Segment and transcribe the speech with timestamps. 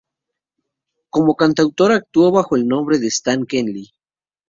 [1.11, 3.91] Como cantautor, actuó bajo el nombre de Stan Kelly.